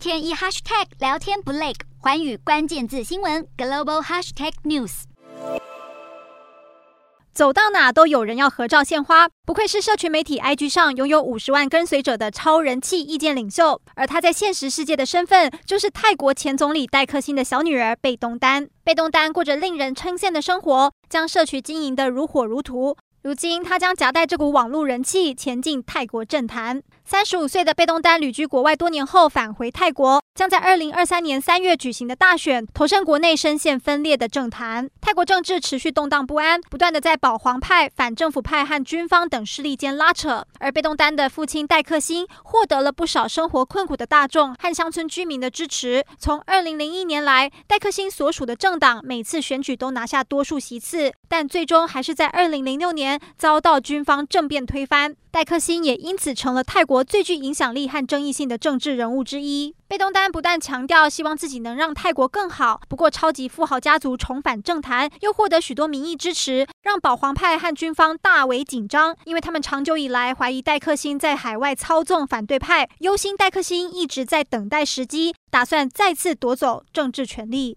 [0.00, 5.02] 天一 hashtag 聊天不累，寰宇关键字新闻 global hashtag news。
[7.34, 13.78] 走到哪都有人要合照献花，不愧是社群媒体 IG 上拥有五十万跟随者的超人气意见领袖。
[13.94, 18.70] 而他在现实世界的身份，就是泰国前总理戴克辛的小女儿贝东丹。
[18.82, 22.96] 贝东丹过着令人称羡的生活，将社群经营得如火如荼。
[23.22, 26.82] 如今，他将夹带这股网络人气前进泰国政坛。
[27.04, 34.88] 三十五岁的贝东丹旅居国外多年后返回泰国，将在二零二三年三月举行的大选投身国内深陷分裂的政坛。
[35.00, 40.46] 泰国政治持续动荡不安，不断的在保皇派、反政府派和军方等势力间拉扯。
[40.60, 46.04] 而贝东丹的父亲戴克辛获得了不少生活困苦的大众和乡村居民的支持。
[46.16, 59.74] 从二零零一年来，戴克辛所属的政党每次选举都拿下多数席次，但最终还是在二零零六年遭到军方政变推翻，戴克辛也因此成了泰国最具影响力和争议性的政治人物之一。
[59.88, 77.76] 贝东丹不但强调希望自己能让泰国更好，不过超级富豪家族重返政坛，又获得许多民意支持，让保皇派和军方大为紧张，因为他们长久以来怀疑戴克辛在海外操纵反对派，忧心戴克辛一直在等待时机，打算再次夺走政治权力。